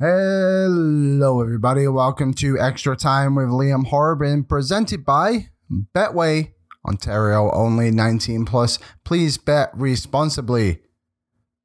[0.00, 1.88] Hello, everybody.
[1.88, 6.52] Welcome to Extra Time with Liam Horrobin, presented by Betway,
[6.86, 8.78] Ontario only 19 plus.
[9.02, 10.82] Please bet responsibly.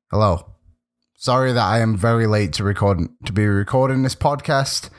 [0.10, 0.52] Hello.
[1.16, 4.90] Sorry that I am very late to record to be recording this podcast.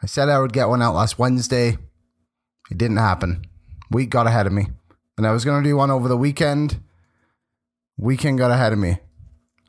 [0.00, 1.78] I said I would get one out last Wednesday.
[2.70, 3.44] It didn't happen.
[3.90, 4.68] Week got ahead of me.
[5.16, 6.80] And I was going to do one over the weekend.
[7.96, 8.98] Weekend got ahead of me.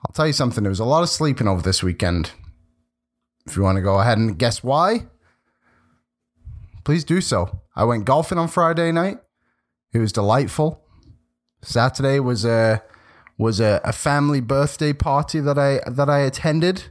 [0.06, 2.34] I'll tell you something, there was a lot of sleeping over this weekend.
[3.50, 5.08] If you want to go ahead and guess why,
[6.84, 7.62] please do so.
[7.76, 9.18] I went golfing on Friday night.
[9.92, 10.84] It was delightful.
[11.64, 12.84] Saturday was a
[13.40, 16.84] was a, a family birthday party that I that I attended,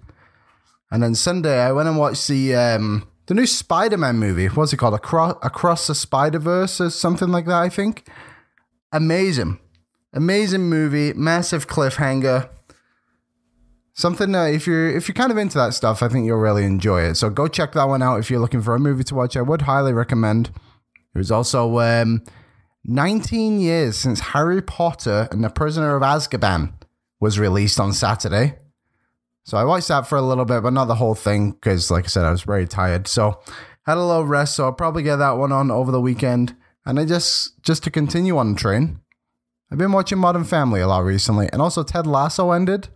[0.90, 4.46] and then Sunday I went and watched the um, the new Spider Man movie.
[4.46, 4.94] What's it called?
[4.94, 7.62] Across Across the Spider Verse or something like that.
[7.62, 8.08] I think.
[8.90, 9.60] Amazing,
[10.12, 11.12] amazing movie.
[11.12, 12.48] Massive cliffhanger
[13.98, 16.64] something that if you're if you're kind of into that stuff, I think you'll really
[16.64, 17.16] enjoy it.
[17.16, 19.36] So go check that one out if you're looking for a movie to watch.
[19.36, 20.50] I would highly recommend.
[21.14, 22.22] It was also um,
[22.84, 26.74] 19 years since Harry Potter and the Prisoner of Azkaban
[27.18, 28.54] was released on Saturday.
[29.44, 32.04] So I watched that for a little bit, but not the whole thing because, like
[32.04, 33.08] I said, I was very tired.
[33.08, 33.40] So
[33.84, 34.54] had a little rest.
[34.54, 36.54] So I'll probably get that one on over the weekend.
[36.86, 39.00] And I just just to continue on the train,
[39.72, 42.88] I've been watching Modern Family a lot recently, and also Ted Lasso ended.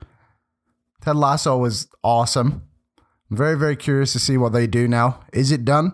[1.03, 2.63] Ted Lasso was awesome.
[3.31, 5.21] I'm very, very curious to see what they do now.
[5.33, 5.93] Is it done?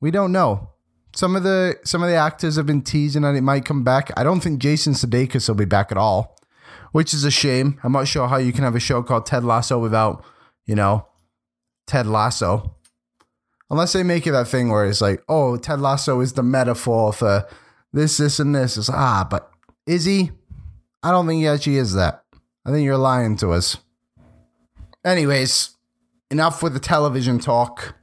[0.00, 0.70] We don't know.
[1.14, 4.10] Some of the some of the actors have been teasing that it might come back.
[4.16, 6.36] I don't think Jason Sudeikis will be back at all,
[6.92, 7.78] which is a shame.
[7.82, 10.24] I'm not sure how you can have a show called Ted Lasso without,
[10.64, 11.06] you know,
[11.86, 12.76] Ted Lasso.
[13.68, 17.12] Unless they make it that thing where it's like, oh, Ted Lasso is the metaphor
[17.12, 17.46] for
[17.92, 18.76] this, this, and this.
[18.76, 19.50] It's ah, but
[19.86, 20.30] is he?
[21.02, 22.24] I don't think he actually is that.
[22.64, 23.76] I think you're lying to us.
[25.04, 25.70] Anyways,
[26.30, 27.94] enough with the television talk.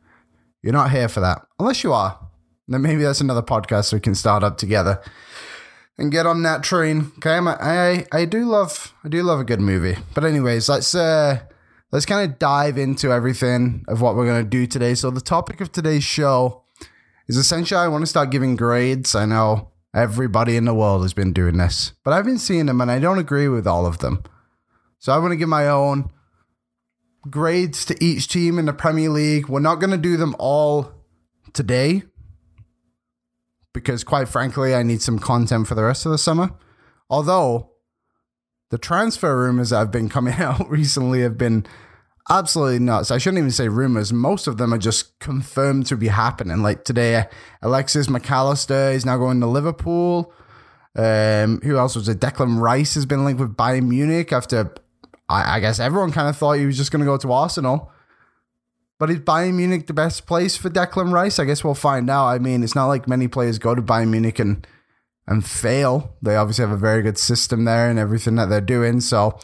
[0.62, 1.42] You're not here for that.
[1.58, 2.20] Unless you are.
[2.68, 5.02] Then maybe that's another podcast we can start up together
[5.98, 7.12] and get on that train.
[7.18, 9.98] Okay, I I do love I do love a good movie.
[10.14, 11.40] But anyways, let's uh
[11.92, 14.94] let's kind of dive into everything of what we're gonna do today.
[14.94, 16.64] So the topic of today's show
[17.28, 19.16] is essentially I want to start giving grades.
[19.16, 22.82] I know everybody in the world has been doing this, but I've been seeing them
[22.82, 24.24] and I don't agree with all of them.
[25.00, 26.12] So I want to give my own
[27.30, 29.50] grades to each team in the Premier League.
[29.50, 30.92] We're not going to do them all
[31.54, 32.04] today
[33.74, 36.52] because, quite frankly, I need some content for the rest of the summer.
[37.10, 37.72] Although
[38.70, 41.66] the transfer rumors that have been coming out recently have been
[42.30, 43.12] absolutely nuts.
[43.12, 44.14] I shouldn't even say rumors.
[44.14, 46.62] Most of them are just confirmed to be happening.
[46.62, 47.26] Like today,
[47.62, 50.32] Alexis Mac Allister is now going to Liverpool.
[50.96, 52.20] Um, who else was it?
[52.20, 54.74] Declan Rice has been linked with Bayern Munich after
[55.30, 57.92] I, I guess everyone kind of thought he was just going to go to Arsenal.
[58.98, 61.40] But is Bayern Munich the best place for Declan Rice?
[61.40, 62.28] I guess we'll find out.
[62.28, 64.68] I mean, it's not like many players go to Bayern Munich and
[65.26, 66.16] and fail.
[66.22, 69.00] They obviously have a very good system there and everything that they're doing.
[69.00, 69.38] So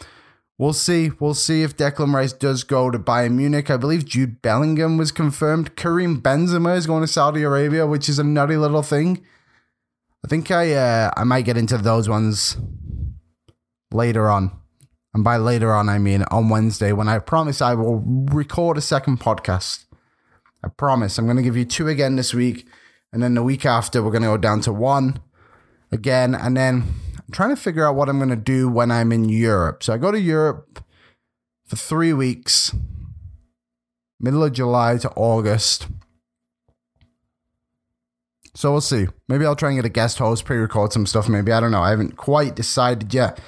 [0.58, 1.12] we'll see.
[1.20, 3.70] We'll see if Declan Rice does go to Bayern Munich.
[3.70, 5.76] I believe Jude Bellingham was confirmed.
[5.76, 9.24] Karim Benzema is going to Saudi Arabia, which is a nutty little thing.
[10.26, 12.58] I think I uh, I might get into those ones
[13.92, 14.60] later on.
[15.16, 18.82] And by later on, I mean on Wednesday when I promise I will record a
[18.82, 19.86] second podcast.
[20.62, 21.18] I promise.
[21.18, 22.68] I'm going to give you two again this week.
[23.14, 25.22] And then the week after, we're going to go down to one
[25.90, 26.36] again.
[26.36, 26.84] And then
[27.16, 29.84] I'm trying to figure out what I'm going to do when I'm in Europe.
[29.84, 30.84] So I go to Europe
[31.66, 32.76] for three weeks,
[34.20, 35.88] middle of July to August.
[38.54, 39.08] So we'll see.
[39.30, 41.30] Maybe I'll try and get a guest host, pre record some stuff.
[41.30, 41.54] Maybe.
[41.54, 41.84] I don't know.
[41.84, 43.40] I haven't quite decided yet.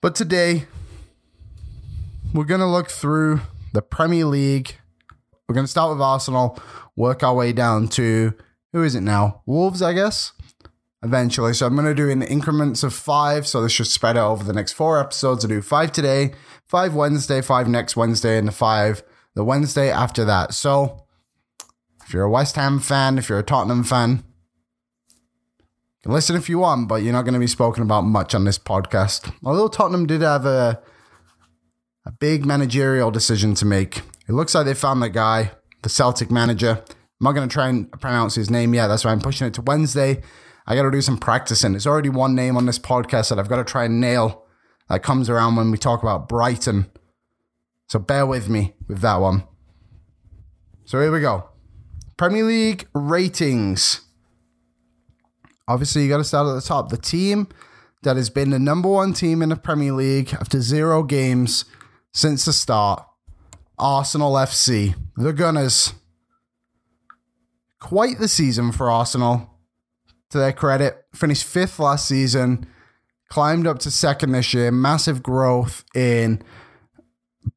[0.00, 0.66] But today,
[2.32, 3.40] we're going to look through
[3.72, 4.76] the Premier League.
[5.48, 6.56] We're going to start with Arsenal,
[6.94, 8.32] work our way down to
[8.72, 9.42] who is it now?
[9.44, 10.32] Wolves, I guess.
[11.02, 13.48] Eventually, so I'm going to do in increments of five.
[13.48, 15.44] So this should spread out over the next four episodes.
[15.44, 16.32] I'll do five today,
[16.66, 19.02] five Wednesday, five next Wednesday, and the five
[19.34, 20.54] the Wednesday after that.
[20.54, 21.06] So
[22.04, 24.22] if you're a West Ham fan, if you're a Tottenham fan,
[26.12, 28.58] listen if you want, but you're not going to be spoken about much on this
[28.58, 29.32] podcast.
[29.44, 30.80] Although Tottenham did have a
[32.08, 33.98] a big managerial decision to make.
[34.26, 35.50] It looks like they found the guy,
[35.82, 36.82] the Celtic manager.
[36.88, 38.88] I'm not going to try and pronounce his name yet.
[38.88, 40.22] That's why I'm pushing it to Wednesday.
[40.66, 41.72] I got to do some practicing.
[41.72, 44.46] There's already one name on this podcast that I've got to try and nail
[44.88, 46.90] that comes around when we talk about Brighton.
[47.88, 49.44] So bear with me with that one.
[50.86, 51.50] So here we go.
[52.16, 54.00] Premier League ratings.
[55.68, 56.88] Obviously, you got to start at the top.
[56.88, 57.46] The team
[58.02, 61.64] that has been the number one team in the Premier League after zero games
[62.12, 63.04] since the start
[63.78, 65.92] Arsenal FC, the Gunners.
[67.80, 69.54] Quite the season for Arsenal.
[70.30, 72.66] To their credit, finished fifth last season,
[73.30, 76.42] climbed up to second this year, massive growth in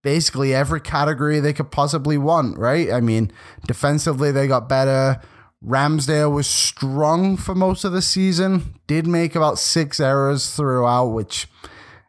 [0.02, 2.90] basically every category they could possibly want, right?
[2.92, 3.32] I mean,
[3.68, 5.20] defensively, they got better.
[5.66, 11.48] Ramsdale was strong for most of the season, did make about six errors throughout, which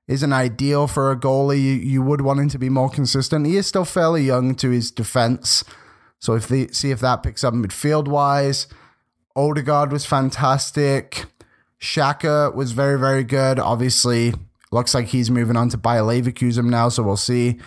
[0.08, 1.62] isn't ideal for a goalie.
[1.62, 3.46] You, you would want him to be more consistent.
[3.46, 5.64] He is still fairly young to his defense.
[6.18, 8.68] So if they see if that picks up midfield wise,
[9.36, 11.26] Odegaard was fantastic.
[11.80, 13.58] Xhaka was very, very good.
[13.58, 14.32] Obviously,
[14.70, 17.58] looks like he's moving on to Bayer Leverkusen now, so we'll see.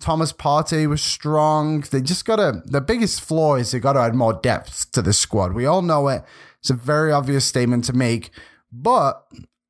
[0.00, 1.80] Thomas Partey was strong.
[1.80, 5.02] They just got to, the biggest flaw is they got to add more depth to
[5.02, 5.54] the squad.
[5.54, 6.22] We all know it.
[6.60, 8.30] It's a very obvious statement to make.
[8.70, 9.24] But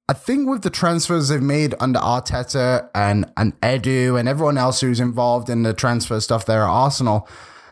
[0.08, 4.80] I think with the transfers they've made under Arteta and, and Edu and everyone else
[4.80, 7.28] who's involved in the transfer stuff there at Arsenal,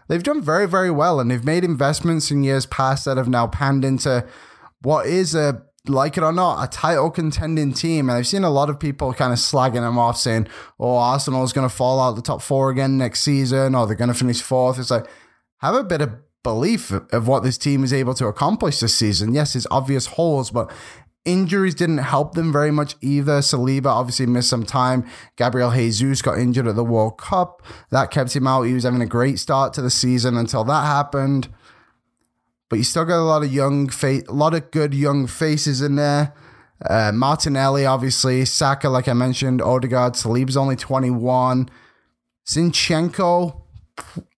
[0.09, 1.19] they've done very, very well.
[1.19, 4.27] And they've made investments in years past that have now panned into
[4.83, 8.09] what is a, like it or not, a title contending team.
[8.09, 10.49] And I've seen a lot of people kind of slagging them off saying,
[10.81, 13.97] oh, Arsenal is going to fall out the top four again next season or they're
[13.97, 14.79] going to finish fourth.
[14.79, 15.07] It's like,
[15.59, 19.35] have a bit of belief of what this team is able to accomplish this season.
[19.35, 20.71] Yes, it's obvious holes, but
[21.25, 23.39] Injuries didn't help them very much either.
[23.39, 25.07] Saliba obviously missed some time.
[25.37, 27.63] Gabriel Jesus got injured at the World Cup.
[27.91, 28.65] That kept him out.
[28.65, 31.49] He was having a great start to the season until that happened.
[32.75, 35.81] But you still got a lot of young face, a lot of good young faces
[35.81, 36.35] in there.
[36.85, 41.71] Uh, Martinelli, obviously, Saka, like I mentioned, Odegaard, Saliba's only 21.
[42.45, 43.63] Zinchenko,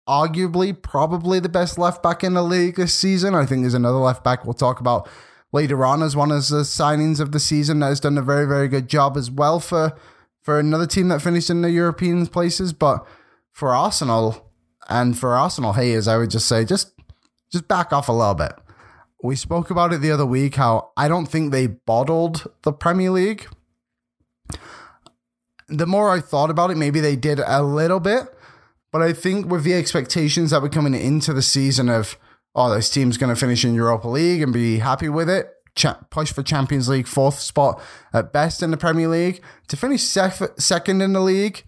[0.07, 3.35] arguably, probably the best left back in the league this season.
[3.35, 5.09] I think there's another left back we'll talk about
[5.51, 8.47] later on as one of the signings of the season that has done a very,
[8.47, 9.97] very good job as well for
[10.43, 12.75] for another team that finished in the European places.
[12.75, 13.03] But
[13.51, 14.53] for Arsenal
[14.91, 16.93] and for Arsenal haters, I would just say just
[17.53, 18.53] just back off a little bit.
[19.23, 23.11] We spoke about it the other week how I don't think they bottled the Premier
[23.11, 23.47] League.
[25.69, 28.25] The more I thought about it, maybe they did a little bit.
[28.93, 32.17] But I think with the expectations that were coming into the season of
[32.57, 35.53] oh, this team's going to finish in Europa League and be happy with it.
[36.11, 37.83] Push for Champions League, fourth spot
[38.15, 39.43] at best in the Premier League.
[39.69, 41.65] To finish sef- second in the league,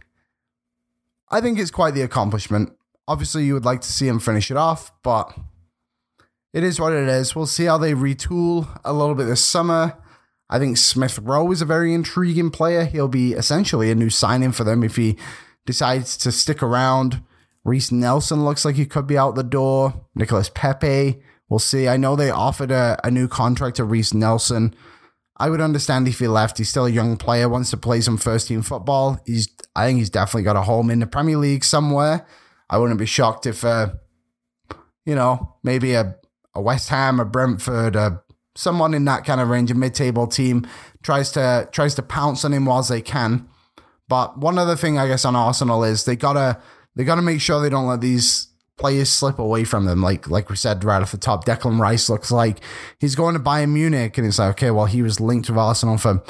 [1.31, 2.73] I think it's quite the accomplishment.
[3.07, 5.37] Obviously, you would like to see him finish it off, but
[6.53, 7.37] it is what it is.
[7.37, 9.97] We'll see how they retool a little bit this summer.
[10.51, 12.85] I think Smith Rowe is a very intriguing player.
[12.85, 15.19] He'll be essentially a new signing for them if he
[15.67, 17.23] decides to stick around.
[17.65, 20.07] Reiss Nelson looks like he could be out the door.
[20.15, 21.87] Nicholas Pepe, we'll see.
[21.87, 24.75] I know they offered a, a new contract to Reiss Nelson.
[25.37, 26.57] I would understand if he left.
[26.57, 29.21] He's still a young player, wants to play some first team football.
[29.27, 32.27] He's, I think he's definitely got a home in the Premier League somewhere.
[32.71, 33.91] I wouldn't be shocked if, uh,
[35.05, 36.17] you know, maybe a,
[36.55, 38.23] a West Ham, a Brentford, a,
[38.55, 40.67] someone in that kind of range, a mid-table team
[41.03, 43.49] tries to tries to pounce on him whilst they can.
[44.09, 46.61] But one other thing, I guess, on Arsenal is they gotta
[46.97, 50.03] they got to make sure they don't let these players slip away from them.
[50.03, 52.61] Like like we said right off the top, Declan Rice looks like
[52.99, 55.99] he's going to Bayern Munich, and it's like okay, well he was linked with Arsenal
[55.99, 56.23] for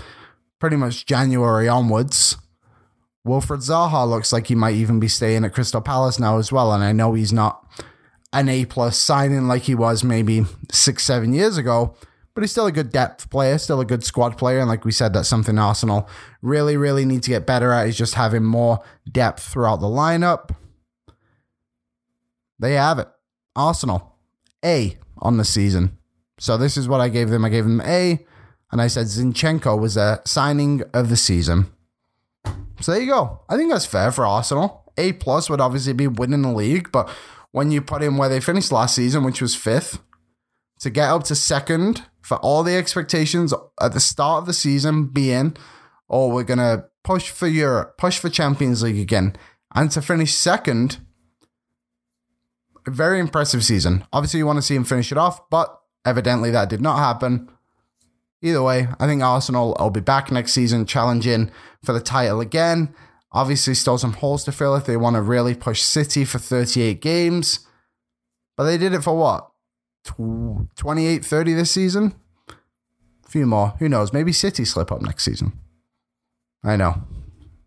[0.59, 2.37] pretty much January onwards.
[3.27, 6.73] Wilfried Zaha looks like he might even be staying at Crystal Palace now as well,
[6.73, 7.65] and I know he's not
[8.33, 11.95] an A plus signing like he was maybe six seven years ago.
[12.35, 14.61] But he's still a good depth player, still a good squad player.
[14.61, 16.09] And like we said, that's something Arsenal
[16.41, 18.81] really, really need to get better at is just having more
[19.11, 20.55] depth throughout the lineup.
[22.61, 23.09] They have it.
[23.57, 24.15] Arsenal,
[24.65, 25.99] A on the season.
[26.39, 27.45] So this is what I gave them.
[27.45, 28.25] I gave them A,
[28.71, 31.67] and I said Zinchenko was a signing of the season.
[32.81, 33.41] So there you go.
[33.49, 34.93] I think that's fair for Arsenal.
[34.97, 37.09] A plus would obviously be winning the league, but
[37.53, 40.01] when you put in where they finished last season, which was fifth,
[40.81, 45.07] to get up to second for all the expectations at the start of the season
[45.07, 45.57] being,
[46.09, 49.35] oh, we're gonna push for Europe, push for Champions League again,
[49.75, 50.99] and to finish second,
[52.87, 54.05] a very impressive season.
[54.13, 57.51] Obviously, you want to see him finish it off, but evidently that did not happen.
[58.41, 61.51] Either way, I think Arsenal will be back next season challenging
[61.85, 62.95] for the title again.
[63.33, 67.01] Obviously, still some holes to fill if they want to really push City for 38
[67.01, 67.67] games.
[68.57, 69.51] But they did it for what?
[70.05, 72.15] 28 30 this season?
[72.49, 73.75] A few more.
[73.79, 74.13] Who knows?
[74.13, 75.53] Maybe City slip up next season.
[76.65, 77.03] I know.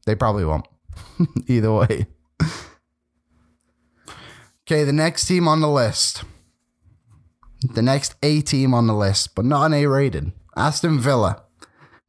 [0.05, 0.65] They probably won't.
[1.47, 2.07] Either way.
[4.65, 6.23] okay, the next team on the list.
[7.61, 10.31] The next A team on the list, but not an A rated.
[10.57, 11.43] Aston Villa.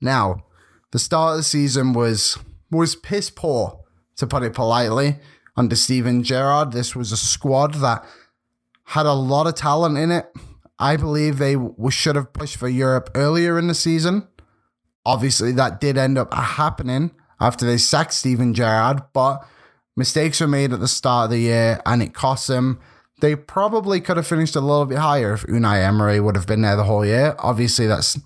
[0.00, 0.44] Now,
[0.92, 2.38] the start of the season was
[2.72, 3.80] was piss poor,
[4.16, 5.18] to put it politely,
[5.56, 6.72] under Steven Gerrard.
[6.72, 8.04] This was a squad that
[8.84, 10.26] had a lot of talent in it.
[10.78, 11.56] I believe they
[11.90, 14.26] should have pushed for Europe earlier in the season.
[15.04, 19.46] Obviously, that did end up happening after they sacked Steven Gerrard, but
[19.96, 22.80] mistakes were made at the start of the year and it cost them.
[23.20, 26.62] They probably could have finished a little bit higher if Unai Emery would have been
[26.62, 27.36] there the whole year.
[27.38, 28.18] Obviously, that's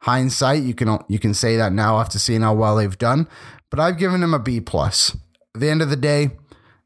[0.00, 0.62] hindsight.
[0.62, 3.26] You can you can say that now after seeing how well they've done
[3.74, 5.16] but I've given him a B plus.
[5.52, 6.30] At the end of the day,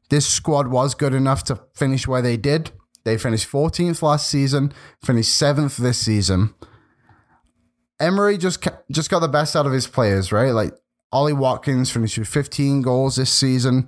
[0.09, 2.71] this squad was good enough to finish where they did.
[3.03, 6.55] They finished 14th last season, finished seventh this season.
[7.99, 10.49] Emery just just got the best out of his players, right?
[10.49, 10.73] Like
[11.11, 13.87] Ollie Watkins finished with 15 goals this season.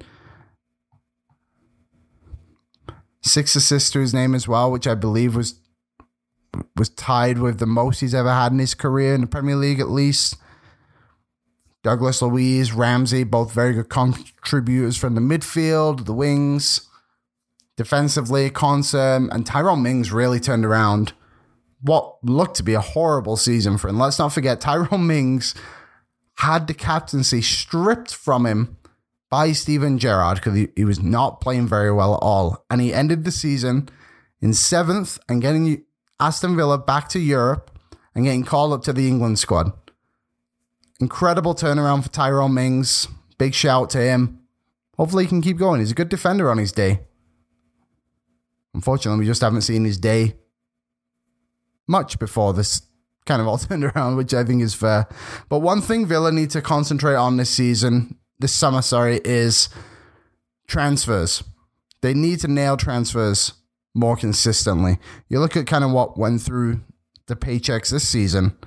[3.23, 5.59] Six assists to his name as well, which I believe was
[6.75, 9.79] was tied with the most he's ever had in his career in the Premier League,
[9.79, 10.35] at least.
[11.83, 16.87] Douglas Luiz, Ramsey, both very good contributors from the midfield, the wings.
[17.75, 21.13] Defensively, Konsa and Tyrone Mings really turned around
[21.81, 23.97] what looked to be a horrible season for him.
[23.97, 25.55] Let's not forget, Tyrone Mings
[26.35, 28.77] had the captaincy stripped from him
[29.29, 32.65] by Steven Gerrard because he, he was not playing very well at all.
[32.69, 33.89] And he ended the season
[34.41, 35.83] in seventh and getting
[36.19, 37.71] Aston Villa back to Europe
[38.13, 39.71] and getting called up to the England squad.
[41.01, 43.07] Incredible turnaround for Tyrone Mings.
[43.37, 44.39] Big shout to him.
[44.97, 45.79] Hopefully he can keep going.
[45.79, 47.01] He's a good defender on his day.
[48.73, 50.35] Unfortunately, we just haven't seen his day
[51.87, 52.83] much before this
[53.25, 55.07] kind of all turned around, which I think is fair.
[55.49, 59.69] But one thing Villa need to concentrate on this season, this summer, sorry, is
[60.67, 61.43] transfers.
[62.01, 63.53] They need to nail transfers
[63.93, 64.99] more consistently.
[65.29, 66.81] You look at kind of what went through
[67.25, 68.57] the paychecks this season.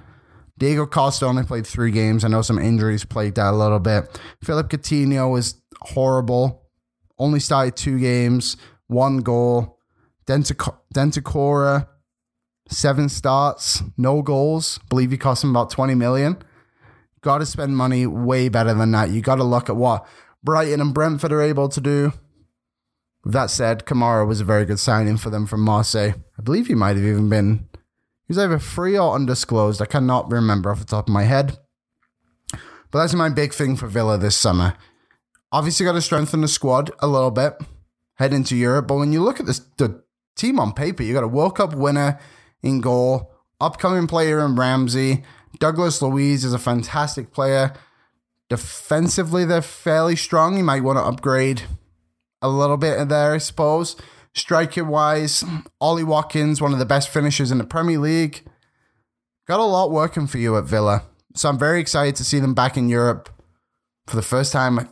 [0.56, 2.24] Diego Costa only played three games.
[2.24, 4.20] I know some injuries played that a little bit.
[4.42, 6.62] Philippe Coutinho was horrible.
[7.18, 8.56] Only started two games,
[8.86, 9.78] one goal.
[10.26, 11.88] Dendoncker,
[12.68, 14.78] seven starts, no goals.
[14.88, 16.36] believe he cost him about 20 million.
[17.20, 19.10] Got to spend money way better than that.
[19.10, 20.06] You got to look at what
[20.42, 22.12] Brighton and Brentford are able to do.
[23.24, 26.12] That said, Kamara was a very good signing for them from Marseille.
[26.38, 27.68] I believe he might have even been
[28.26, 29.82] He's either free or undisclosed.
[29.82, 31.58] I cannot remember off the top of my head.
[32.90, 34.74] But that's my big thing for Villa this summer.
[35.52, 37.54] Obviously, got to strengthen the squad a little bit,
[38.14, 38.88] head into Europe.
[38.88, 40.02] But when you look at this, the
[40.36, 42.18] team on paper, you got a World Cup winner
[42.62, 45.24] in goal, upcoming player in Ramsey.
[45.58, 47.72] Douglas Luiz is a fantastic player.
[48.48, 50.56] Defensively, they're fairly strong.
[50.56, 51.62] You might want to upgrade
[52.42, 53.96] a little bit there, I suppose.
[54.34, 55.44] Striker wise,
[55.80, 58.42] Ollie Watkins, one of the best finishers in the Premier League.
[59.46, 61.04] Got a lot working for you at Villa.
[61.34, 63.28] So I'm very excited to see them back in Europe
[64.06, 64.88] for the first time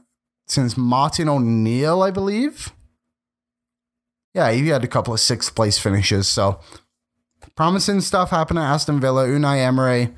[0.47, 2.73] since Martin O'Neill, I believe.
[4.35, 6.29] Yeah, he had a couple of sixth place finishes.
[6.29, 6.61] So
[7.57, 9.27] promising stuff happening at Aston Villa.
[9.27, 10.15] Unai Emery,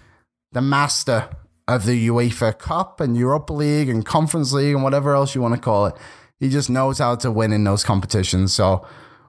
[0.53, 1.29] the master
[1.67, 5.55] of the UEFA Cup and Europa League and Conference League and whatever else you want
[5.55, 5.95] to call it.
[6.39, 8.53] He just knows how to win in those competitions.
[8.53, 8.87] So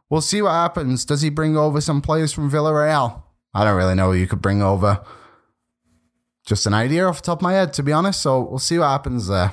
[0.09, 1.05] we'll see what happens.
[1.05, 3.23] Does he bring over some players from Villarreal?
[3.53, 5.03] I don't really know who you could bring over.
[6.45, 8.21] Just an idea off the top of my head, to be honest.
[8.21, 9.51] So we'll see what happens there.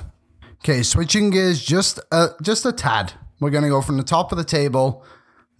[0.55, 3.13] Okay, switching gears just a, just a tad.
[3.39, 5.03] We're going to go from the top of the table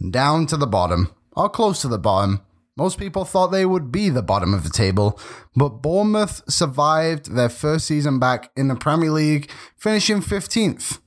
[0.09, 2.41] down to the bottom, or close to the bottom.
[2.75, 5.19] Most people thought they would be the bottom of the table,
[5.55, 10.99] but Bournemouth survived their first season back in the Premier League, finishing 15th.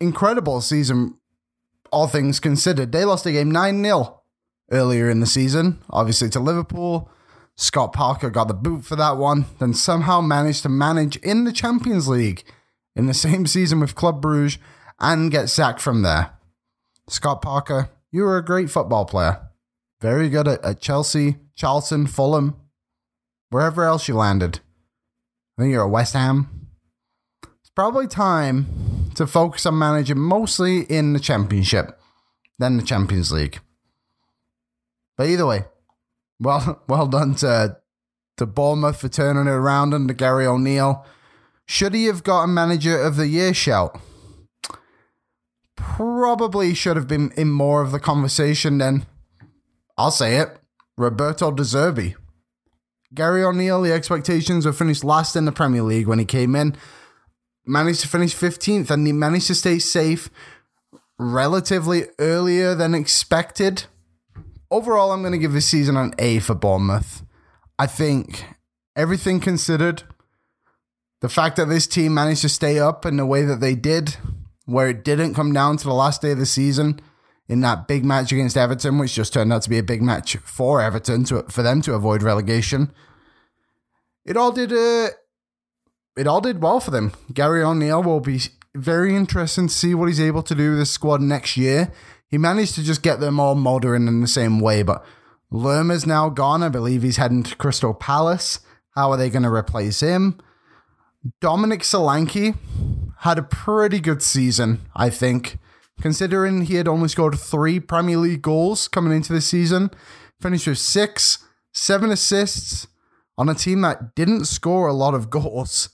[0.00, 1.18] Incredible season
[1.94, 2.90] all things considered.
[2.90, 4.20] They lost a game 9 0
[4.72, 7.08] earlier in the season, obviously to Liverpool.
[7.56, 11.52] Scott Parker got the boot for that one, then somehow managed to manage in the
[11.52, 12.42] Champions League
[12.96, 14.58] in the same season with Club Bruges
[14.98, 16.32] and get sacked from there.
[17.08, 19.40] Scott Parker, you were a great football player.
[20.00, 22.56] Very good at, at Chelsea, Charlton, Fulham,
[23.50, 24.58] wherever else you landed.
[25.56, 26.68] I think you're at West Ham.
[27.60, 31.98] It's probably time to focus on managing mostly in the Championship,
[32.58, 33.60] then the Champions League.
[35.16, 35.64] But either way,
[36.40, 37.78] well, well done to
[38.36, 41.06] to Bournemouth for turning it around under Gary O'Neill.
[41.66, 43.98] Should he have got a Manager of the Year shout?
[45.76, 49.06] Probably should have been in more of the conversation then.
[49.96, 50.58] I'll say it.
[50.96, 52.16] Roberto De Zerbi.
[53.14, 56.76] Gary O'Neill, the expectations were finished last in the Premier League when he came in.
[57.66, 60.30] Managed to finish 15th and he managed to stay safe
[61.18, 63.84] relatively earlier than expected.
[64.70, 67.22] Overall, I'm going to give this season an A for Bournemouth.
[67.78, 68.44] I think
[68.96, 70.02] everything considered,
[71.20, 74.16] the fact that this team managed to stay up in the way that they did,
[74.66, 77.00] where it didn't come down to the last day of the season
[77.48, 80.36] in that big match against Everton, which just turned out to be a big match
[80.36, 82.92] for Everton to for them to avoid relegation.
[84.24, 85.14] It all did uh,
[86.16, 87.12] it all did well for them.
[87.32, 88.40] Gary O'Neill will be
[88.74, 91.92] very interesting to see what he's able to do with this squad next year.
[92.28, 95.04] He managed to just get them all motoring in the same way, but
[95.50, 96.62] Lerma's now gone.
[96.62, 98.60] I believe he's heading to Crystal Palace.
[98.90, 100.40] How are they going to replace him?
[101.40, 102.56] Dominic Solanke
[103.20, 105.58] had a pretty good season, I think,
[106.00, 109.90] considering he had only scored three Premier League goals coming into the season.
[110.40, 111.38] Finished with six,
[111.72, 112.86] seven assists
[113.38, 115.88] on a team that didn't score a lot of goals.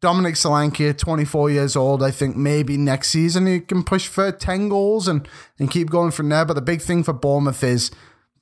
[0.00, 2.02] Dominic Solanke, 24 years old.
[2.02, 5.26] I think maybe next season he can push for 10 goals and,
[5.58, 6.44] and keep going from there.
[6.44, 7.90] But the big thing for Bournemouth is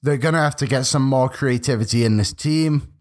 [0.02, 2.92] they're going to have to get some more creativity in this team.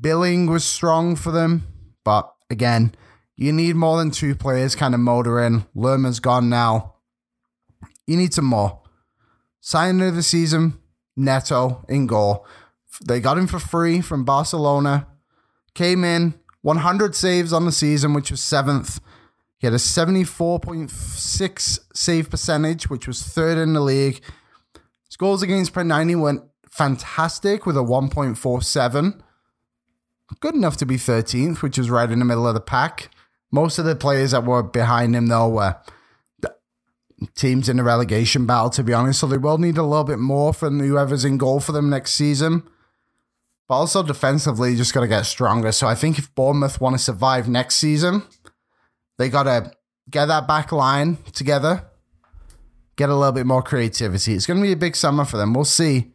[0.00, 1.66] Billing was strong for them,
[2.04, 2.94] but again,
[3.36, 5.66] you need more than two players kind of motoring.
[5.74, 6.96] Lerma's gone now.
[8.06, 8.82] You need some more.
[9.60, 10.78] Signing of the season,
[11.16, 12.46] Neto in goal.
[13.06, 15.06] They got him for free from Barcelona.
[15.74, 19.00] Came in, 100 saves on the season, which was seventh.
[19.58, 24.20] He had a 74.6 save percentage, which was third in the league.
[25.06, 29.20] His goals against per 90 went fantastic with a 1.47.
[30.40, 33.10] Good enough to be 13th, which was right in the middle of the pack.
[33.50, 35.76] Most of the players that were behind him, though, were
[37.34, 39.20] teams in the relegation battle, to be honest.
[39.20, 42.14] So they will need a little bit more from whoever's in goal for them next
[42.14, 42.62] season.
[43.70, 45.70] But also defensively, just got to get stronger.
[45.70, 48.24] So I think if Bournemouth want to survive next season,
[49.16, 49.70] they got to
[50.10, 51.84] get that back line together,
[52.96, 54.34] get a little bit more creativity.
[54.34, 55.54] It's going to be a big summer for them.
[55.54, 56.10] We'll see.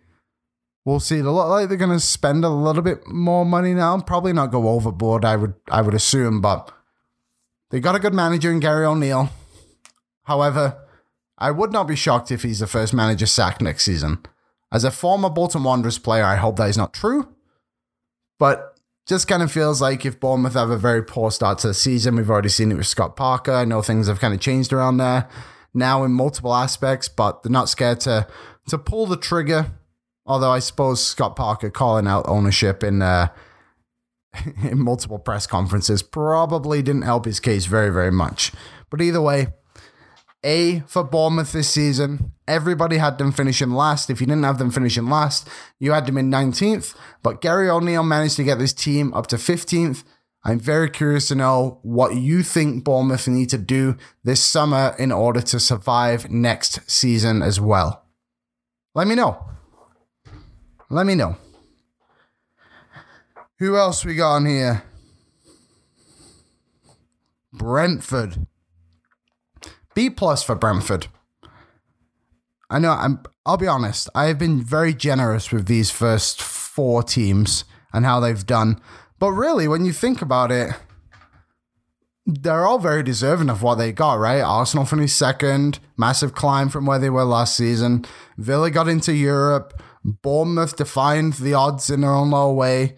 [0.84, 1.20] We'll see.
[1.20, 4.02] It look like they're going to spend a little bit more money now.
[4.02, 5.24] Probably not go overboard.
[5.24, 5.54] I would.
[5.72, 6.74] I would assume, but
[7.72, 9.30] they got a good manager in Gary O'Neill.
[10.24, 10.78] However,
[11.38, 14.26] I would not be shocked if he's the first manager sacked next season.
[14.74, 17.30] As a former Bolton Wanderers player, I hope that is not true.
[18.40, 18.76] But
[19.08, 22.16] just kind of feels like if Bournemouth have a very poor start to the season,
[22.16, 23.52] we've already seen it with Scott Parker.
[23.52, 25.30] I know things have kind of changed around there
[25.74, 28.28] now in multiple aspects, but they're not scared to
[28.70, 29.74] to pull the trigger.
[30.26, 33.28] Although I suppose Scott Parker calling out ownership in uh,
[34.64, 38.52] in multiple press conferences probably didn't help his case very very much.
[38.90, 39.48] But either way,
[40.46, 42.32] a for Bournemouth this season.
[42.48, 44.10] Everybody had them finishing last.
[44.10, 46.96] If you didn't have them finishing last, you had them in 19th.
[47.24, 50.04] But Gary O'Neill managed to get this team up to 15th.
[50.44, 55.12] I'm very curious to know what you think Bournemouth need to do this summer in
[55.12, 58.06] order to survive next season as well.
[58.94, 59.44] Let me know.
[60.92, 61.36] Let me know.
[63.58, 64.84] Who else we got on here?
[67.52, 68.46] Brentford.
[69.96, 71.08] B plus for Brentford.
[72.70, 77.04] I know I'm I'll be honest, I have been very generous with these first four
[77.04, 78.82] teams and how they've done.
[79.20, 80.72] But really, when you think about it,
[82.26, 84.42] they're all very deserving of what they got, right?
[84.42, 88.04] Arsenal finished second, massive climb from where they were last season.
[88.38, 89.82] Villa got into Europe.
[90.04, 92.96] Bournemouth defined the odds in their own little way.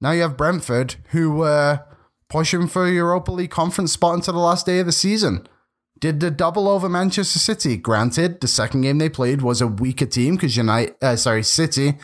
[0.00, 1.84] Now you have Brentford, who were
[2.30, 5.46] pushing for a Europa League conference spot until the last day of the season.
[5.98, 7.76] Did the double over Manchester City?
[7.76, 11.94] Granted, the second game they played was a weaker team because United, uh, sorry, City.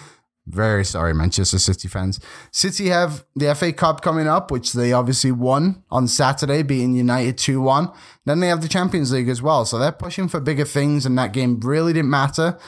[0.47, 2.19] Very sorry, Manchester City fans.
[2.51, 7.39] City have the FA Cup coming up, which they obviously won on Saturday, beating United
[7.39, 7.93] 2 1.
[8.25, 9.65] Then they have the Champions League as well.
[9.65, 12.59] So they're pushing for bigger things, and that game really didn't matter.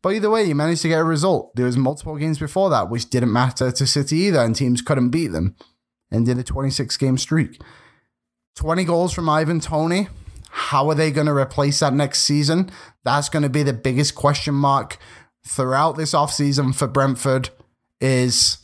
[0.00, 1.56] But either way, you managed to get a result.
[1.56, 5.10] There was multiple games before that, which didn't matter to City either, and teams couldn't
[5.10, 5.56] beat them.
[6.10, 7.60] And did a 26 game streak.
[8.54, 10.08] 20 goals from Ivan Toney.
[10.56, 12.70] How are they going to replace that next season?
[13.02, 14.98] That's going to be the biggest question mark
[15.44, 17.50] throughout this offseason for Brentford
[18.00, 18.58] is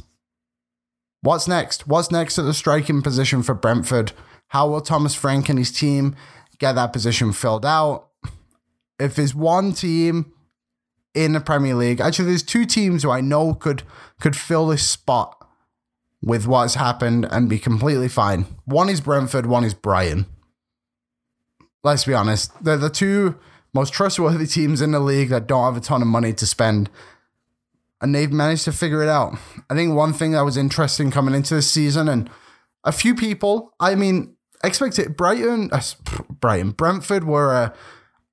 [1.23, 1.89] what's next?
[1.89, 4.13] What's next at the striking position for Brentford?
[4.49, 6.15] How will Thomas Frank and his team
[6.59, 8.07] get that position filled out?
[9.01, 10.33] If there's one team
[11.13, 13.83] in the Premier League, actually there's two teams who I know could
[14.21, 15.45] could fill this spot
[16.23, 18.47] with what's happened and be completely fine.
[18.65, 20.27] One is Brentford, one is Brighton.
[21.83, 23.39] Let's be honest, they're the two
[23.73, 26.91] most trustworthy teams in the league that don't have a ton of money to spend.
[28.01, 29.37] And they've managed to figure it out.
[29.69, 32.31] I think one thing that was interesting coming into this season, and
[32.85, 35.83] a few people, I mean, expected Brighton, uh,
[36.41, 37.75] Brighton, Brentford were a,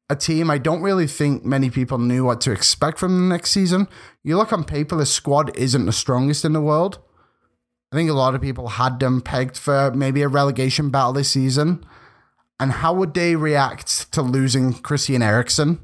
[0.10, 3.52] a team I don't really think many people knew what to expect from the next
[3.52, 3.88] season.
[4.24, 7.00] You look on paper, the squad isn't the strongest in the world.
[7.92, 11.30] I think a lot of people had them pegged for maybe a relegation battle this
[11.30, 11.86] season.
[12.60, 15.80] And how would they react to losing Christian Eriksen?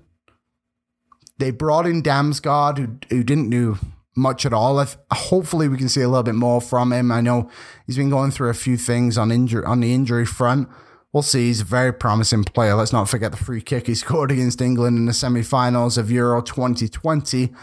[1.38, 3.78] They brought in Damsgaard, who, who didn't do
[4.16, 4.80] much at all.
[4.80, 7.12] If, hopefully, we can see a little bit more from him.
[7.12, 7.50] I know
[7.86, 10.70] he's been going through a few things on injury on the injury front.
[11.12, 11.48] We'll see.
[11.48, 12.74] He's a very promising player.
[12.74, 16.42] Let's not forget the free kick he scored against England in the semi-finals of Euro
[16.42, 17.54] 2020.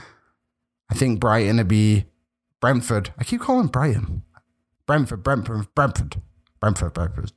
[0.88, 2.04] I think Brighton to be
[2.60, 3.12] Brentford.
[3.18, 4.22] I keep calling Brighton.
[4.86, 6.20] Brentford, Brentford, Brentford,
[6.60, 7.32] Brentford, Brentford.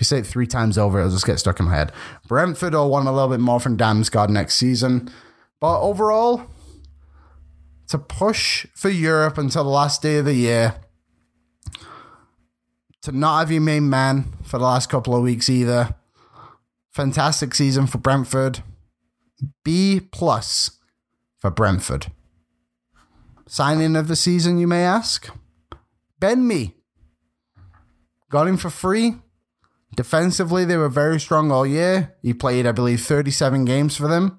[0.00, 1.92] If you say it three times over, it'll just get stuck in my head.
[2.26, 5.10] Brentford will want a little bit more from Damsgaard next season.
[5.60, 6.46] But overall,
[7.88, 10.76] to push for Europe until the last day of the year,
[13.02, 15.94] to not have your main man for the last couple of weeks either.
[16.92, 18.62] Fantastic season for Brentford.
[19.64, 20.78] B plus
[21.36, 22.10] for Brentford.
[23.46, 25.28] Signing of the season, you may ask?
[26.18, 26.74] Ben Mee.
[28.30, 29.16] Got him for free.
[29.96, 32.16] Defensively, they were very strong all year.
[32.22, 34.38] He played, I believe, 37 games for them.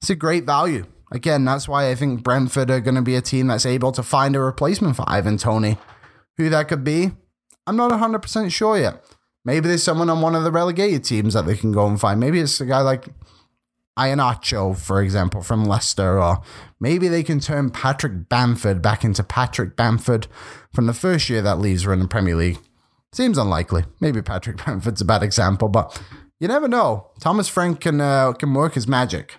[0.00, 0.86] It's a great value.
[1.10, 4.02] Again, that's why I think Brentford are going to be a team that's able to
[4.02, 5.78] find a replacement for Ivan Toney.
[6.36, 7.10] Who that could be,
[7.66, 9.04] I'm not 100% sure yet.
[9.44, 12.20] Maybe there's someone on one of the relegated teams that they can go and find.
[12.20, 13.08] Maybe it's a guy like
[13.98, 16.42] Iheanacho, for example, from Leicester, or
[16.78, 20.28] maybe they can turn Patrick Bamford back into Patrick Bamford
[20.72, 22.58] from the first year that Leeds were in the Premier League.
[23.12, 23.84] Seems unlikely.
[24.00, 26.00] Maybe Patrick Bamford's a bad example, but
[26.40, 27.10] you never know.
[27.20, 29.36] Thomas Frank can uh, can work his magic.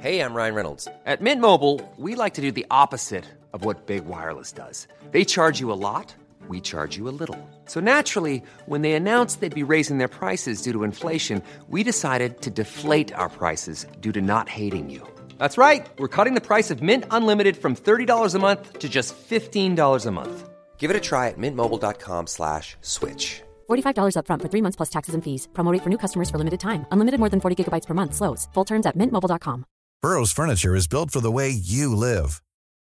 [0.00, 0.86] Hey, I'm Ryan Reynolds.
[1.06, 4.86] At Mint Mobile, we like to do the opposite of what Big Wireless does.
[5.10, 6.14] They charge you a lot,
[6.46, 7.36] we charge you a little.
[7.64, 12.40] So naturally, when they announced they'd be raising their prices due to inflation, we decided
[12.42, 15.02] to deflate our prices due to not hating you.
[15.36, 15.88] That's right.
[15.98, 20.10] We're cutting the price of Mint Unlimited from $30 a month to just $15 a
[20.12, 20.48] month.
[20.78, 23.42] Give it a try at mintmobile.com slash switch.
[23.68, 25.48] $45 upfront for three months plus taxes and fees.
[25.52, 26.86] Promo rate for new customers for limited time.
[26.92, 28.14] Unlimited more than 40 gigabytes per month.
[28.14, 28.48] Slows.
[28.54, 29.64] Full terms at mintmobile.com.
[30.00, 32.40] Burrow's furniture is built for the way you live.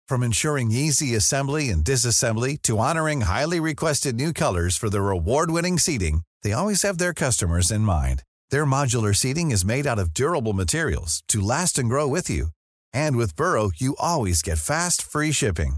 [0.07, 5.79] From ensuring easy assembly and disassembly to honoring highly requested new colors for their award-winning
[5.79, 8.21] seating, they always have their customers in mind.
[8.51, 12.49] Their modular seating is made out of durable materials to last and grow with you.
[12.93, 15.77] And with Burrow, you always get fast, free shipping.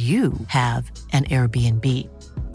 [0.00, 1.84] you have an Airbnb.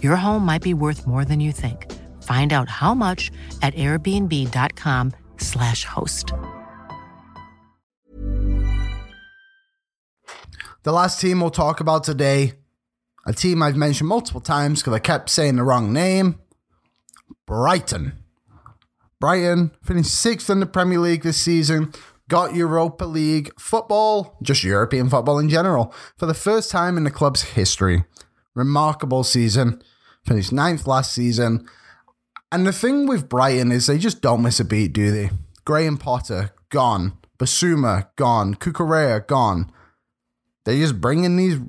[0.02, 1.92] Your home might be worth more than you think.
[2.24, 3.30] Find out how much
[3.62, 6.32] at airbnb.com/slash host.
[10.84, 12.54] The last team we'll talk about today,
[13.26, 16.40] a team I've mentioned multiple times because I kept saying the wrong name
[17.46, 18.14] Brighton.
[19.20, 21.94] Brighton finished sixth in the Premier League this season,
[22.30, 27.12] got Europa League football, just European football in general, for the first time in the
[27.12, 28.04] club's history.
[28.54, 29.82] Remarkable season.
[30.26, 31.68] Finished ninth last season.
[32.52, 35.30] And the thing with Brighton is they just don't miss a beat, do they?
[35.66, 37.18] Graham Potter, gone.
[37.38, 38.56] Bissouma, gone.
[38.56, 39.72] Cucurella, gone.
[40.64, 41.60] They're just bring in these,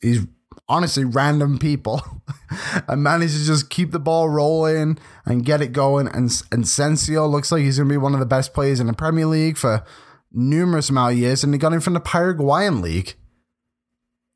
[0.00, 0.26] these
[0.68, 2.02] honestly random people
[2.88, 6.08] and managed to just keep the ball rolling and get it going.
[6.08, 8.86] And and Enciso looks like he's going to be one of the best players in
[8.86, 9.84] the Premier League for
[10.32, 13.14] numerous amount of years, and he got him from the Paraguayan league.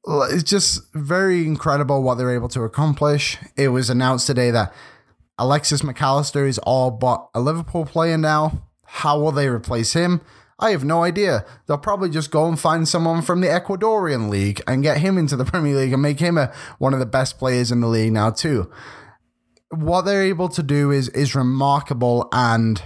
[0.07, 3.37] It's just very incredible what they're able to accomplish.
[3.57, 4.73] It was announced today that
[5.39, 8.63] Alexis Mac Allister is all but a Liverpool player now.
[8.85, 10.23] How will they replace him?
[10.59, 11.45] I have no idea.
[11.67, 15.37] They'll probably just go and find someone from the Ecuadorian league and get him into
[15.37, 18.13] the Premier League and make him a, one of the best players in the league
[18.13, 18.71] now too.
[19.71, 22.83] What they're able to do is is remarkable and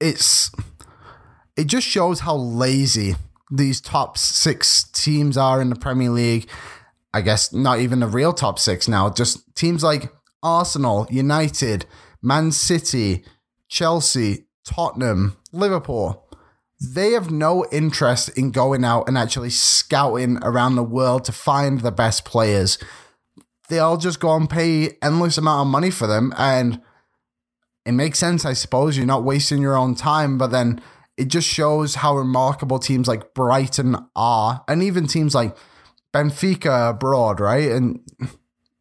[0.00, 0.50] it's
[1.56, 3.16] it just shows how lazy
[3.50, 6.48] these top 6 teams are in the Premier League.
[7.12, 10.12] I guess not even the real top 6 now, just teams like
[10.42, 11.86] Arsenal, United,
[12.22, 13.24] Man City,
[13.68, 16.28] Chelsea, Tottenham, Liverpool,
[16.80, 21.80] they have no interest in going out and actually scouting around the world to find
[21.80, 22.76] the best players.
[23.68, 26.82] They'll just go and pay endless amount of money for them and
[27.86, 28.96] it makes sense, I suppose.
[28.96, 30.82] You're not wasting your own time, but then
[31.16, 35.56] it just shows how remarkable teams like Brighton are, and even teams like
[36.12, 37.70] Benfica abroad, right?
[37.70, 38.00] And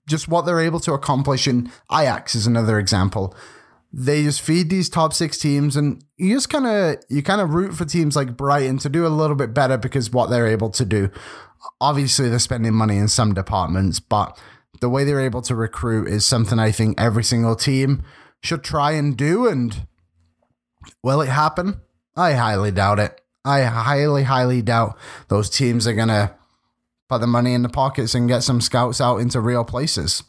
[0.08, 1.48] just what they're able to accomplish.
[1.48, 3.36] And Ajax is another example
[3.98, 7.54] they just feed these top six teams and you just kind of you kind of
[7.54, 10.70] root for teams like brighton to do a little bit better because what they're able
[10.70, 11.10] to do.
[11.80, 14.38] Obviously they're spending money in some departments but
[14.82, 18.04] the way they're able to recruit is something i think every single team
[18.44, 19.88] should try and do and
[21.02, 21.80] will it happen?
[22.18, 23.22] I highly doubt it.
[23.46, 24.98] I highly highly doubt
[25.30, 26.36] those teams are gonna
[27.08, 30.22] put the money in the pockets and get some scouts out into real places.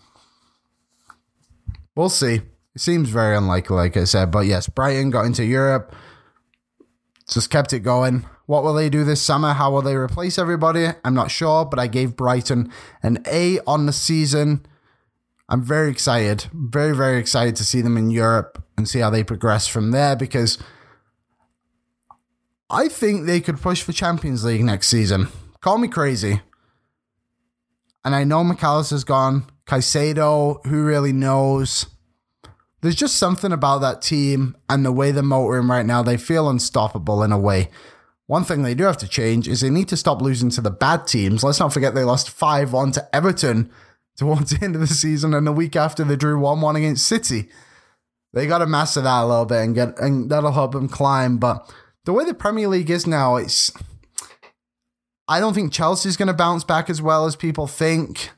[1.97, 2.43] We'll see
[2.81, 4.31] seems very unlikely, like I said.
[4.31, 5.95] But yes, Brighton got into Europe,
[7.29, 8.27] just kept it going.
[8.47, 9.53] What will they do this summer?
[9.53, 10.89] How will they replace everybody?
[11.05, 14.65] I'm not sure, but I gave Brighton an A on the season.
[15.49, 19.25] I'm very excited, very, very excited to see them in Europe and see how they
[19.25, 20.59] progress from there because
[22.69, 25.29] I think they could push for Champions League next season.
[25.61, 26.41] Call me crazy.
[28.05, 29.47] And I know Mac Allister's gone.
[29.67, 31.87] Caicedo, who really knows?
[32.83, 36.03] There's just something about that team and the way they're motoring right now.
[36.03, 37.71] They feel unstoppable in a way.
[38.27, 40.71] One thing they do have to change is they need to stop losing to the
[40.71, 41.45] bad teams.
[41.45, 43.71] Let's not forget they lost 5 1 to Everton
[44.17, 47.07] towards the end of the season, and the week after they drew 1 1 against
[47.07, 47.49] City.
[48.33, 51.39] They got to master that a little bit and get, and that'll help them climb.
[51.39, 51.73] But
[52.05, 53.73] the way the Premier League is now, it's.
[55.29, 58.31] I don't think Chelsea's going to bounce back as well as people think.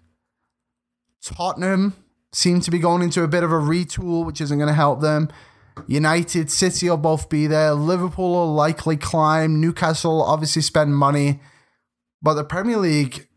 [1.23, 1.95] Tottenham
[2.33, 5.01] seem to be going into a bit of a retool, which isn't going to help
[5.01, 5.29] them.
[5.87, 7.73] United, City will both be there.
[7.73, 9.61] Liverpool will likely climb.
[9.61, 11.41] Newcastle obviously spend money.
[12.21, 13.29] But the Premier League,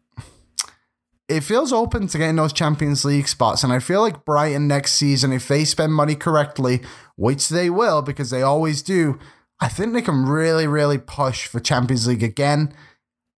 [1.28, 3.64] it feels open to getting those Champions League spots.
[3.64, 6.82] And I feel like Brighton next season, if they spend money correctly,
[7.16, 9.20] which they will because they always do,
[9.60, 12.74] I think they can really, really push for Champions League again.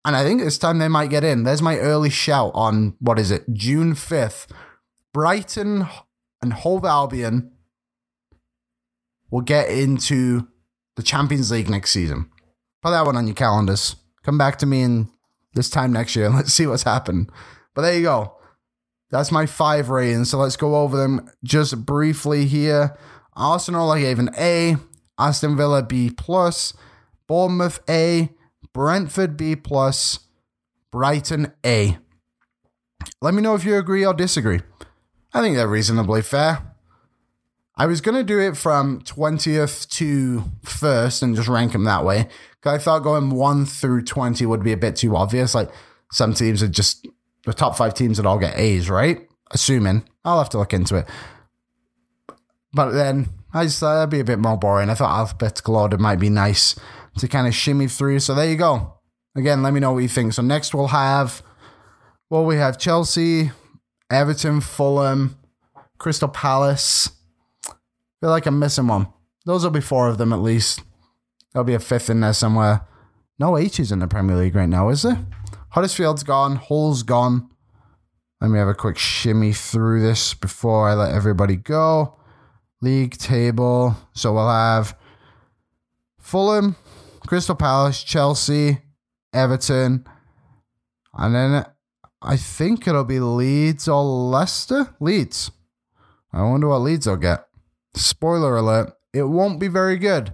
[0.06, 1.44] And I think this time they might get in.
[1.44, 4.48] There's my early shout on, what is it, June 5th
[5.14, 5.88] Brighton
[6.42, 7.52] and Hove Albion
[9.30, 10.48] will get into
[10.96, 12.30] the Champions League next season.
[12.82, 13.96] Put that one on your calendars.
[14.24, 15.10] Come back to me in
[15.54, 17.32] this time next year and let's see what's happened.
[17.74, 18.36] But there you go.
[19.10, 20.32] That's my five ratings.
[20.32, 22.98] So let's go over them just briefly here.
[23.36, 24.78] Arsenal, I gave an A.
[25.20, 26.74] Aston Villa B plus.
[27.28, 28.30] Bournemouth A.
[28.74, 30.20] Brentford B plus.
[30.92, 31.98] Brighton A.
[33.22, 34.62] Let me know if you agree or disagree.
[35.34, 36.74] I think they're reasonably fair.
[37.76, 42.06] I was going to do it from 20th to first and just rank them that
[42.06, 42.28] way.
[42.64, 45.56] I thought going 1 through 20 would be a bit too obvious.
[45.56, 45.70] Like
[46.12, 47.08] some teams are just,
[47.46, 49.28] the top five teams would all get A's, right?
[49.52, 50.04] Assuming.
[50.24, 51.08] I'll have to look into it.
[52.72, 54.90] But then I just thought that'd be a bit more boring.
[54.90, 56.76] I thought alphabetical order might be nice
[57.18, 58.20] to kind of shimmy through.
[58.20, 58.94] So there you go.
[59.36, 60.34] Again, let me know what you think.
[60.34, 61.42] So next we'll have,
[62.30, 63.52] well, we have Chelsea,
[64.14, 65.38] Everton, Fulham,
[65.98, 67.12] Crystal Palace.
[68.22, 69.08] Feel like I'm missing one.
[69.46, 70.82] Those will be four of them at least.
[71.52, 72.88] There'll be a fifth in there somewhere.
[73.40, 75.26] No H's in the Premier League right now, is there?
[75.70, 76.56] Huddersfield's gone.
[76.56, 77.50] Hull's gone.
[78.40, 82.20] Let me have a quick shimmy through this before I let everybody go.
[82.82, 83.96] League table.
[84.14, 84.98] So we'll have
[86.20, 86.76] Fulham,
[87.26, 88.82] Crystal Palace, Chelsea,
[89.34, 90.06] Everton,
[91.14, 91.66] and then
[92.26, 94.96] I think it'll be Leeds or Leicester.
[95.02, 95.52] Leeds.
[96.32, 97.46] I wonder what Leeds will get.
[97.96, 100.34] Spoiler alert, it won't be very good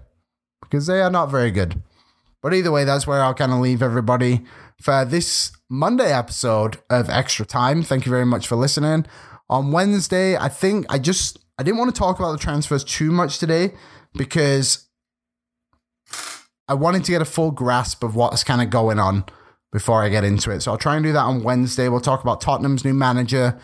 [0.61, 1.81] because they are not very good.
[2.41, 4.45] But either way, that's where I'll kind of leave everybody
[4.79, 7.83] for this Monday episode of Extra Time.
[7.83, 9.05] Thank you very much for listening.
[9.49, 13.11] On Wednesday, I think I just I didn't want to talk about the transfers too
[13.11, 13.73] much today
[14.13, 14.87] because
[16.67, 19.25] I wanted to get a full grasp of what's kind of going on
[19.71, 20.61] before I get into it.
[20.61, 21.89] So I'll try and do that on Wednesday.
[21.89, 23.59] We'll talk about Tottenham's new manager,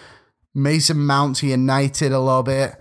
[0.54, 2.76] Mason Mount to United a little bit.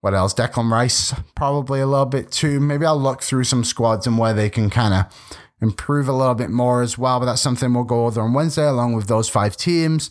[0.00, 0.34] What else?
[0.34, 2.58] Declan Rice, probably a little bit too.
[2.58, 6.34] Maybe I'll look through some squads and where they can kind of improve a little
[6.34, 7.20] bit more as well.
[7.20, 10.10] But that's something we'll go over on Wednesday along with those five teams.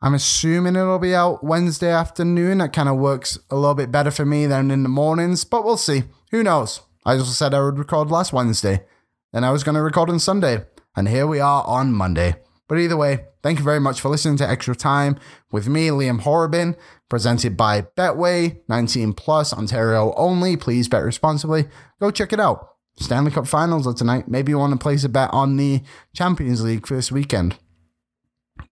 [0.00, 2.58] I'm assuming it'll be out Wednesday afternoon.
[2.58, 5.64] That kind of works a little bit better for me than in the mornings, but
[5.64, 6.04] we'll see.
[6.32, 6.80] Who knows?
[7.04, 8.84] I just said I would record last Wednesday,
[9.32, 10.64] then I was going to record on Sunday,
[10.96, 12.36] and here we are on Monday.
[12.68, 15.18] But either way, thank you very much for listening to Extra Time
[15.50, 16.76] with me, Liam Horrobin,
[17.10, 20.56] presented by Betway, 19 plus, Ontario only.
[20.56, 21.68] Please bet responsibly.
[22.00, 22.68] Go check it out.
[22.96, 24.28] Stanley Cup Finals are tonight.
[24.28, 25.82] Maybe you want to place a bet on the
[26.14, 27.56] Champions League for this weekend.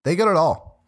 [0.04, 0.86] They got it all.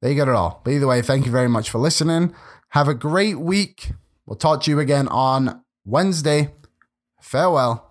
[0.00, 0.60] They got it all.
[0.64, 2.34] But either way, thank you very much for listening.
[2.70, 3.92] Have a great week.
[4.26, 6.54] We'll talk to you again on Wednesday.
[7.20, 7.87] Farewell.